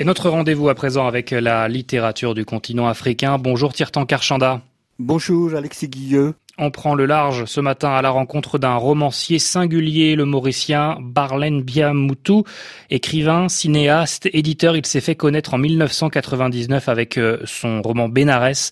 Et 0.00 0.04
notre 0.04 0.30
rendez-vous 0.30 0.68
à 0.68 0.76
présent 0.76 1.08
avec 1.08 1.32
la 1.32 1.66
littérature 1.66 2.32
du 2.32 2.44
continent 2.44 2.86
africain. 2.86 3.36
Bonjour 3.36 3.72
Tirtan 3.72 4.06
Karchanda. 4.06 4.60
Bonjour 5.00 5.56
Alexis 5.56 5.88
Guilleux. 5.88 6.34
On 6.56 6.70
prend 6.70 6.94
le 6.94 7.04
large 7.04 7.46
ce 7.46 7.60
matin 7.60 7.90
à 7.90 8.00
la 8.00 8.10
rencontre 8.10 8.60
d'un 8.60 8.76
romancier 8.76 9.40
singulier, 9.40 10.14
le 10.14 10.24
mauricien 10.24 10.98
Barlen 11.00 11.62
Biamoutou, 11.62 12.44
écrivain, 12.90 13.48
cinéaste, 13.48 14.28
éditeur. 14.32 14.76
Il 14.76 14.86
s'est 14.86 15.00
fait 15.00 15.16
connaître 15.16 15.54
en 15.54 15.58
1999 15.58 16.88
avec 16.88 17.18
euh, 17.18 17.40
son 17.44 17.82
roman 17.82 18.08
Bénarès. 18.08 18.70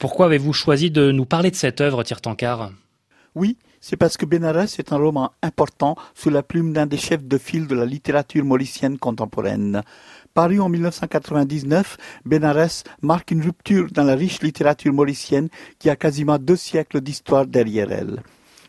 Pourquoi 0.00 0.26
avez-vous 0.26 0.52
choisi 0.52 0.90
de 0.90 1.12
nous 1.12 1.24
parler 1.24 1.52
de 1.52 1.56
cette 1.56 1.80
œuvre, 1.80 2.02
Tirtankar 2.02 2.72
Oui, 3.36 3.58
c'est 3.80 3.96
parce 3.96 4.16
que 4.16 4.26
Bénarès 4.26 4.78
est 4.78 4.92
un 4.92 4.96
roman 4.96 5.32
important 5.42 5.96
sous 6.14 6.30
la 6.30 6.42
plume 6.42 6.72
d'un 6.72 6.86
des 6.86 6.96
chefs 6.96 7.24
de 7.24 7.38
file 7.38 7.68
de 7.68 7.76
la 7.76 7.86
littérature 7.86 8.44
mauricienne 8.44 8.98
contemporaine. 8.98 9.82
Paru 10.38 10.60
en 10.60 10.68
1999, 10.68 11.96
Bénarès 12.24 12.84
marque 13.02 13.32
une 13.32 13.42
rupture 13.42 13.88
dans 13.90 14.04
la 14.04 14.14
riche 14.14 14.40
littérature 14.40 14.92
mauricienne 14.92 15.48
qui 15.80 15.90
a 15.90 15.96
quasiment 15.96 16.38
deux 16.38 16.54
siècles 16.54 17.00
d'histoire 17.00 17.44
derrière 17.44 17.90
elle. 17.90 18.22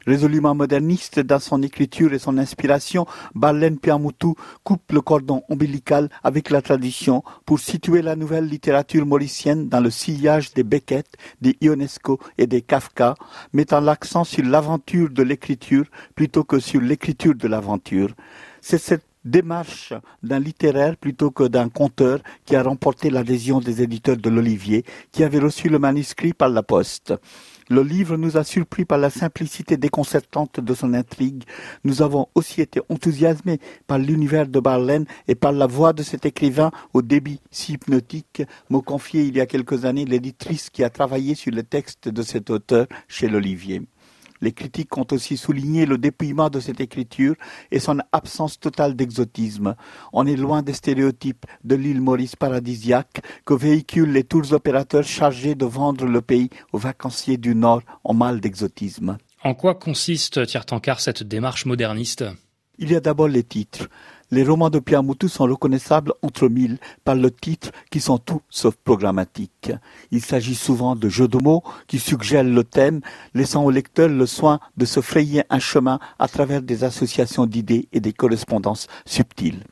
Résolument 0.08 0.56
moderniste 0.56 1.20
dans 1.20 1.38
son 1.38 1.62
écriture 1.62 2.12
et 2.12 2.18
son 2.18 2.40
inspiration, 2.40 3.06
Barlen 3.36 3.78
Piamoutou 3.78 4.34
coupe 4.64 4.92
le 4.92 5.02
cordon 5.02 5.44
ombilical 5.48 6.10
avec 6.24 6.50
la 6.50 6.64
tradition 6.64 7.22
pour 7.46 7.60
situer 7.60 8.02
la 8.02 8.16
nouvelle 8.16 8.48
littérature 8.48 9.06
mauricienne 9.06 9.70
dans 9.70 9.80
le 9.80 9.92
sillage 9.92 10.52
des 10.56 10.64
Beckett, 10.64 11.06
des 11.40 11.56
Ionesco 11.62 12.20
et 12.40 12.48
des 12.48 12.64
Kafka, 12.64 13.14
mettant 13.54 13.80
l'accent 13.80 14.24
sur 14.24 14.44
l'aventure 14.44 15.12
de 15.12 15.22
l'écriture 15.22 15.86
plutôt 16.16 16.44
que 16.44 16.58
sur 16.58 16.82
l'écriture 16.82 17.36
de 17.36 17.48
l'aventure. 17.48 18.10
C'est 18.62 18.80
cette 18.80 19.09
démarche 19.26 19.94
d'un 20.24 20.40
littéraire 20.40 20.98
plutôt 20.98 21.32
que 21.32 21.44
d'un 21.44 21.70
conteur 21.70 22.20
qui 22.46 22.56
a 22.56 22.64
remporté 22.64 23.10
l'adhésion 23.10 23.60
des 23.60 23.82
éditeurs 23.82 24.18
de 24.18 24.30
l'Olivier, 24.30 24.86
qui 25.12 25.24
avait 25.24 25.40
reçu 25.40 25.70
le 25.70 25.80
manuscrit 25.80 26.34
par 26.34 26.50
la 26.50 26.64
poste. 26.64 27.14
Le 27.70 27.84
livre 27.84 28.18
nous 28.18 28.36
a 28.36 28.44
surpris 28.44 28.84
par 28.84 28.98
la 28.98 29.12
simplicité 29.12 29.78
déconcertante 29.78 30.60
de 30.60 30.74
son 30.74 30.96
intrigue. 30.96 31.44
Nous 31.84 32.02
avons 32.02 32.28
aussi 32.34 32.62
été 32.62 32.82
enthousiasmés 32.90 33.60
par 33.86 34.00
l'univers 34.00 34.48
de 34.48 34.60
Barlène 34.60 35.06
et 35.28 35.36
par 35.36 35.52
la 35.52 35.68
voix 35.68 35.94
de 35.94 36.02
cet 36.02 36.26
écrivain 36.26 36.72
au 36.94 37.04
débit 37.04 37.40
si 37.52 37.74
hypnotique, 37.74 38.42
m'a 38.72 38.82
confié 38.82 39.22
il 39.22 39.38
y 39.38 39.42
a 39.42 39.46
quelques 39.46 39.86
années 39.86 40.06
l'éditrice 40.06 40.72
qui 40.72 40.84
a 40.84 40.90
travaillé 40.90 41.36
sur 41.36 41.54
le 41.54 41.62
texte 41.62 42.10
de 42.10 42.24
cet 42.24 42.50
auteur 42.50 42.88
chez 43.08 43.28
l'Olivier. 43.28 43.84
Les 44.42 44.52
critiques 44.52 44.98
ont 44.98 45.08
aussi 45.12 45.38
souligné 45.38 45.86
le 45.86 45.98
dépouillement 45.98 46.50
de 46.50 46.60
cette 46.60 46.80
écriture 46.80 47.36
et 47.72 47.80
son 47.80 48.00
absence 48.12 48.60
totale 48.60 48.96
d'exotisme. 48.96 49.76
On 50.14 50.26
est 50.26 50.36
loin 50.36 50.62
des 50.62 50.74
stéréotypes 50.74 51.46
de 51.64 51.76
l'île 51.76 52.02
Maurice 52.02 52.36
paradisiaque 52.36 53.22
que 53.46 53.54
véhiculent 53.54 54.14
les 54.14 54.24
tours 54.24 54.54
opérateurs 54.54 55.04
chargés 55.04 55.56
de 55.56 55.66
vendre 55.66 56.06
le 56.06 56.22
pays 56.22 56.50
aux 56.74 56.78
vacanciers 56.78 57.38
du 57.38 57.56
Nord 57.56 57.82
en 58.04 58.14
mal 58.14 58.40
d'exotisme. 58.40 59.18
En 59.44 59.54
quoi 59.54 59.76
consiste, 59.76 60.46
Tiertankar, 60.46 61.00
cette 61.00 61.24
démarche 61.24 61.66
moderniste? 61.66 62.26
Il 62.82 62.92
y 62.92 62.96
a 62.96 63.02
d'abord 63.02 63.28
les 63.28 63.44
titres. 63.44 63.90
Les 64.32 64.46
romans 64.46 64.70
de 64.70 64.80
Piamoutou 64.80 65.28
sont 65.28 65.44
reconnaissables 65.44 66.14
entre 66.22 66.48
mille 66.48 66.78
par 67.04 67.16
le 67.16 67.30
titre 67.30 67.72
qui 67.92 68.00
sont 68.00 68.18
tout 68.18 68.42
sauf 68.50 68.74
programmatiques. 68.76 69.74
Il 70.12 70.22
s'agit 70.22 70.56
souvent 70.56 70.96
de 70.96 71.10
jeux 71.10 71.28
de 71.28 71.38
mots 71.44 71.62
qui 71.88 72.00
suggèrent 72.00 72.46
le 72.46 72.64
thème, 72.64 73.02
laissant 73.34 73.66
au 73.66 73.70
lecteur 73.70 74.08
le 74.08 74.26
soin 74.26 74.62
de 74.78 74.86
se 74.86 75.02
frayer 75.02 75.44
un 75.50 75.60
chemin 75.60 76.00
à 76.20 76.30
travers 76.30 76.62
des 76.62 76.86
associations 76.86 77.46
d'idées 77.46 77.90
et 77.92 78.00
des 78.00 78.14
correspondances 78.14 78.88
subtiles. 79.06 79.66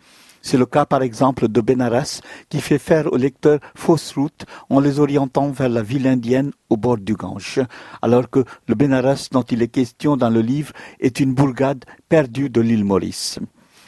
C'est 0.49 0.57
le 0.57 0.65
cas 0.65 0.85
par 0.85 1.01
exemple 1.01 1.49
de 1.49 1.59
Benares 1.59 2.21
qui 2.47 2.61
fait 2.61 2.77
faire 2.77 3.11
aux 3.11 3.17
lecteurs 3.17 3.59
fausse 3.75 4.13
route 4.13 4.45
en 4.69 4.79
les 4.79 5.01
orientant 5.01 5.51
vers 5.51 5.67
la 5.67 5.81
ville 5.81 6.07
indienne 6.07 6.53
au 6.69 6.77
bord 6.77 6.99
du 6.99 7.15
Gange, 7.15 7.59
alors 8.01 8.29
que 8.29 8.45
le 8.65 8.75
Benares 8.75 9.27
dont 9.33 9.41
il 9.41 9.61
est 9.61 9.67
question 9.67 10.15
dans 10.15 10.29
le 10.29 10.39
livre 10.39 10.71
est 11.01 11.19
une 11.19 11.33
bourgade 11.33 11.83
perdue 12.07 12.49
de 12.49 12.61
l'île 12.61 12.85
Maurice. 12.85 13.39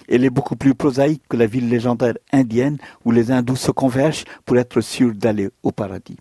Elle 0.09 0.25
est 0.25 0.29
beaucoup 0.29 0.57
plus 0.57 0.75
prosaïque 0.75 1.23
que 1.29 1.37
la 1.37 1.45
ville 1.45 1.69
légendaire 1.69 2.17
indienne 2.33 2.77
où 3.05 3.11
les 3.11 3.31
hindous 3.31 3.55
se 3.55 3.71
convergent 3.71 4.25
pour 4.43 4.57
être 4.57 4.81
sûrs 4.81 5.15
d'aller 5.15 5.51
au 5.63 5.71
paradis. 5.71 6.17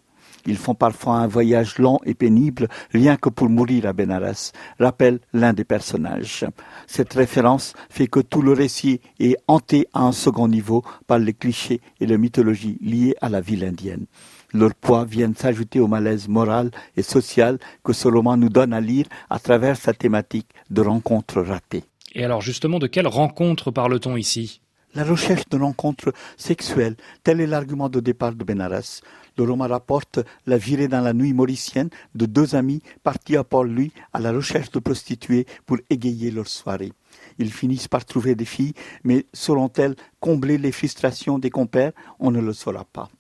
Ils 0.49 0.57
font 0.57 0.75
parfois 0.75 1.17
un 1.17 1.27
voyage 1.27 1.79
long 1.79 1.99
et 2.07 2.15
pénible, 2.15 2.69
rien 2.91 3.17
que 3.19 3.29
pour 3.29 3.51
mourir 3.51 3.85
à 3.85 3.93
Benares, 3.93 4.53
rappelle 4.81 5.21
l'un 5.35 5.53
des 5.53 5.65
personnages. 5.65 6.47
Cette 6.87 7.13
référence 7.13 7.75
fait 7.91 8.07
que 8.07 8.21
tout 8.21 8.41
le 8.41 8.55
récit 8.55 9.03
est 9.21 9.37
hanté 9.47 9.87
à 9.93 10.05
un 10.05 10.13
second 10.13 10.49
niveau 10.49 10.83
par 11.07 11.19
les 11.19 11.35
clichés 11.35 11.83
et 12.01 12.07
les 12.07 12.17
mythologies 12.17 12.79
liées 12.81 13.15
à 13.21 13.29
la 13.29 13.43
ville 13.43 13.63
indienne. 13.63 14.07
Leur 14.55 14.75
poids 14.75 15.05
viennent 15.05 15.37
s'ajouter 15.37 15.81
au 15.81 15.87
malaise 15.87 16.29
moral 16.29 16.71
et 16.97 17.03
social 17.03 17.59
que 17.85 17.93
ce 17.93 18.09
roman 18.09 18.39
nous 18.39 18.49
donne 18.49 18.73
à 18.73 18.81
lire 18.81 19.05
à 19.29 19.39
travers 19.39 19.77
sa 19.77 19.93
thématique 19.93 20.49
de 20.71 20.81
rencontres 20.81 21.43
ratées. 21.43 21.85
Et 22.15 22.25
alors 22.25 22.41
justement, 22.41 22.79
de 22.79 22.87
quelle 22.87 23.07
rencontre 23.07 23.71
parle-t-on 23.71 24.17
ici? 24.17 24.63
La 24.95 25.05
recherche 25.05 25.47
de 25.51 25.59
rencontres 25.59 26.15
sexuelles, 26.39 26.97
tel 27.23 27.43
est 27.43 27.47
l'argument 27.47 27.91
de 27.91 28.01
départ 28.01 28.33
de 28.33 28.43
Benares. 28.43 29.03
Le 29.37 29.45
roman 29.45 29.69
rapporte 29.69 30.21
la 30.47 30.57
virée 30.57 30.89
dans 30.89 31.03
la 31.03 31.13
nuit 31.13 31.35
mauricienne 31.35 31.91
de 32.15 32.25
deux 32.25 32.55
amis 32.55 32.83
partis 33.03 33.37
à 33.37 33.45
Port-Louis 33.45 33.93
à 34.15 34.19
la 34.19 34.33
recherche 34.33 34.71
de 34.71 34.79
prostituées 34.79 35.47
pour 35.67 35.77
égayer 35.91 36.31
leur 36.31 36.49
soirée. 36.49 36.95
Ils 37.39 37.53
finissent 37.53 37.87
par 37.87 38.07
trouver 38.07 38.35
des 38.35 38.47
filles, 38.47 38.73
mais 39.05 39.27
sauront-elles 39.35 39.95
combler 40.21 40.57
les 40.57 40.73
frustrations 40.73 41.39
des 41.39 41.51
compères? 41.51 41.93
On 42.19 42.31
ne 42.31 42.41
le 42.41 42.55
saura 42.55 42.85
pas. 42.85 43.11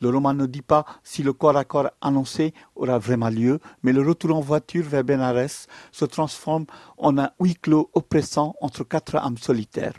Le 0.00 0.10
roman 0.10 0.32
ne 0.32 0.46
dit 0.46 0.62
pas 0.62 0.84
si 1.02 1.24
le 1.24 1.32
corps 1.32 1.56
à 1.56 1.64
corps 1.64 1.90
annoncé 2.00 2.54
aura 2.76 3.00
vraiment 3.00 3.30
lieu, 3.30 3.58
mais 3.82 3.92
le 3.92 4.06
retour 4.06 4.36
en 4.36 4.40
voiture 4.40 4.84
vers 4.84 5.02
Benares 5.02 5.66
se 5.90 6.04
transforme 6.04 6.66
en 6.98 7.18
un 7.18 7.30
huis 7.40 7.56
clos 7.56 7.90
oppressant 7.94 8.54
entre 8.60 8.84
quatre 8.84 9.16
âmes 9.16 9.38
solitaires. 9.38 9.94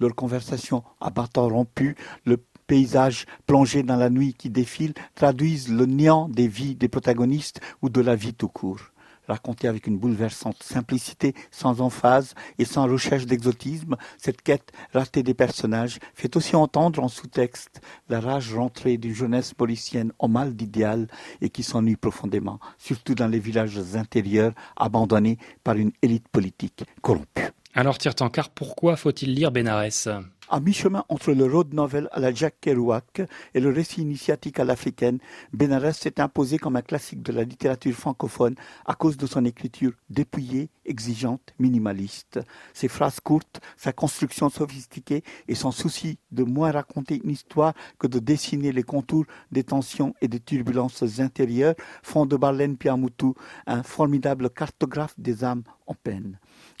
Leur 0.00 0.14
conversation 0.14 0.82
à 1.00 1.10
bâton 1.10 1.48
rompu, 1.48 1.96
le 2.24 2.38
paysage 2.66 3.26
plongé 3.46 3.82
dans 3.82 3.96
la 3.96 4.10
nuit 4.10 4.34
qui 4.34 4.50
défile 4.50 4.94
traduisent 5.14 5.70
le 5.70 5.86
néant 5.86 6.28
des 6.28 6.48
vies 6.48 6.74
des 6.74 6.88
protagonistes 6.88 7.60
ou 7.82 7.88
de 7.88 8.00
la 8.00 8.16
vie 8.16 8.34
tout 8.34 8.48
court 8.48 8.80
racontée 9.28 9.68
avec 9.68 9.86
une 9.86 9.98
bouleversante 9.98 10.62
simplicité, 10.62 11.34
sans 11.50 11.80
emphase 11.80 12.34
et 12.58 12.64
sans 12.64 12.86
recherche 12.86 13.26
d'exotisme, 13.26 13.96
cette 14.18 14.42
quête 14.42 14.72
ratée 14.92 15.22
des 15.22 15.34
personnages 15.34 15.98
fait 16.14 16.36
aussi 16.36 16.56
entendre 16.56 17.02
en 17.02 17.08
sous-texte 17.08 17.80
la 18.08 18.20
rage 18.20 18.54
rentrée 18.54 18.96
d'une 18.96 19.14
jeunesse 19.14 19.54
mauricienne 19.58 20.12
au 20.18 20.28
mal 20.28 20.54
d'idéal 20.54 21.08
et 21.40 21.50
qui 21.50 21.62
s'ennuie 21.62 21.96
profondément, 21.96 22.60
surtout 22.78 23.14
dans 23.14 23.28
les 23.28 23.38
villages 23.40 23.78
intérieurs 23.94 24.52
abandonnés 24.76 25.38
par 25.62 25.76
une 25.76 25.92
élite 26.02 26.28
politique 26.28 26.84
corrompue. 27.02 27.50
Alors 27.76 27.98
Tirtankar, 27.98 28.50
pourquoi 28.50 28.94
faut-il 28.94 29.34
lire 29.34 29.50
Bénarès 29.50 30.08
à 30.50 30.60
mi-chemin 30.60 31.06
entre 31.08 31.32
le 31.32 31.46
road 31.46 31.72
novel 31.72 32.08
à 32.12 32.20
la 32.20 32.32
Jack 32.32 32.56
Kerouac 32.60 33.22
et 33.54 33.60
le 33.60 33.70
récit 33.70 34.02
initiatique 34.02 34.60
à 34.60 34.64
l'africaine, 34.64 35.18
Benares 35.54 35.94
s'est 35.94 36.20
imposé 36.20 36.58
comme 36.58 36.76
un 36.76 36.82
classique 36.82 37.22
de 37.22 37.32
la 37.32 37.44
littérature 37.44 37.94
francophone 37.94 38.54
à 38.84 38.94
cause 38.94 39.16
de 39.16 39.26
son 39.26 39.46
écriture 39.46 39.92
dépouillée, 40.10 40.68
exigeante, 40.84 41.54
minimaliste. 41.58 42.40
Ses 42.74 42.88
phrases 42.88 43.20
courtes, 43.20 43.62
sa 43.78 43.94
construction 43.94 44.50
sophistiquée 44.50 45.24
et 45.48 45.54
son 45.54 45.70
souci 45.70 46.18
de 46.30 46.44
moins 46.44 46.72
raconter 46.72 47.22
une 47.24 47.30
histoire 47.30 47.72
que 47.98 48.06
de 48.06 48.18
dessiner 48.18 48.70
les 48.70 48.82
contours 48.82 49.24
des 49.50 49.64
tensions 49.64 50.14
et 50.20 50.28
des 50.28 50.40
turbulences 50.40 51.20
intérieures 51.20 51.74
font 52.02 52.26
de 52.26 52.36
Barlène 52.36 52.76
Piamoutou 52.76 53.34
un 53.66 53.82
formidable 53.82 54.50
cartographe 54.50 55.14
des 55.16 55.42
âmes 55.42 55.62
en 55.86 55.94
peine. 55.94 56.38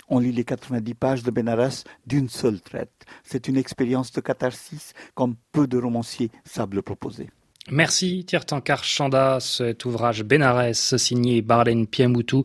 On 0.08 0.18
lit 0.18 0.32
les 0.32 0.44
90 0.44 0.94
pages 0.94 1.22
de 1.22 1.30
Benares 1.30 1.84
d'une 2.06 2.28
seule 2.28 2.60
traite. 2.60 3.04
C'est 3.22 3.48
une 3.48 3.56
expérience 3.56 4.12
de 4.12 4.20
catharsis 4.20 4.92
comme 5.14 5.36
peu 5.52 5.66
de 5.66 5.78
romanciers 5.78 6.30
savent 6.44 6.74
le 6.74 6.82
proposer. 6.82 7.30
Merci 7.70 8.24
Tirtankar 8.26 8.84
Chanda. 8.84 9.38
Cet 9.40 9.86
ouvrage 9.86 10.22
Benares 10.22 10.74
signé 10.74 11.40
Barlène 11.40 11.86
Piamoutou 11.86 12.44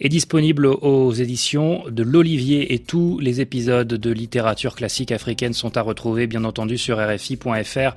est 0.00 0.08
disponible 0.08 0.66
aux 0.66 1.12
éditions 1.12 1.84
de 1.88 2.02
l'Olivier 2.02 2.74
et 2.74 2.78
tous 2.78 3.18
les 3.20 3.40
épisodes 3.40 3.86
de 3.86 4.10
littérature 4.10 4.74
classique 4.74 5.12
africaine 5.12 5.52
sont 5.52 5.76
à 5.76 5.82
retrouver 5.82 6.26
bien 6.26 6.44
entendu 6.44 6.78
sur 6.78 6.98
rfi.fr. 6.98 7.94